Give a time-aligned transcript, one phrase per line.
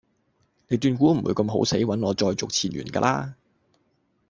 [0.67, 3.33] 你斷估唔會咁好死搵我再續前緣架喇?